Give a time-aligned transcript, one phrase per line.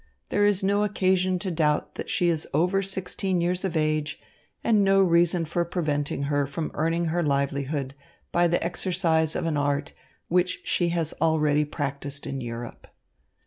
[0.29, 4.19] There is no occasion to doubt that she is over sixteen years of age
[4.63, 7.93] and no reason for preventing her from earning her livelihood
[8.31, 9.93] by the exercise of an art
[10.27, 12.87] which she has already practised in Europe."